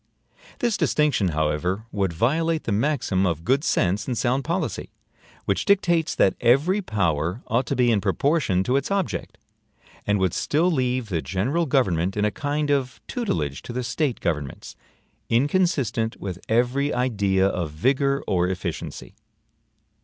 This 0.57 0.77
distinction, 0.77 1.27
however, 1.27 1.85
would 1.91 2.11
violate 2.11 2.63
the 2.63 2.71
maxim 2.71 3.27
of 3.27 3.45
good 3.45 3.63
sense 3.63 4.07
and 4.07 4.17
sound 4.17 4.43
policy, 4.43 4.89
which 5.45 5.63
dictates 5.63 6.15
that 6.15 6.33
every 6.41 6.81
POWER 6.81 7.43
ought 7.45 7.67
to 7.67 7.75
be 7.75 7.91
in 7.91 8.01
proportion 8.01 8.63
to 8.63 8.77
its 8.77 8.89
OBJECT; 8.89 9.37
and 10.07 10.17
would 10.17 10.33
still 10.33 10.71
leave 10.71 11.09
the 11.09 11.21
general 11.21 11.67
government 11.67 12.17
in 12.17 12.25
a 12.25 12.31
kind 12.31 12.71
of 12.71 12.99
tutelage 13.05 13.61
to 13.61 13.71
the 13.73 13.83
State 13.83 14.21
governments, 14.21 14.75
inconsistent 15.29 16.17
with 16.19 16.39
every 16.49 16.91
idea 16.91 17.45
of 17.45 17.69
vigor 17.69 18.23
or 18.25 18.47
efficiency. 18.47 19.13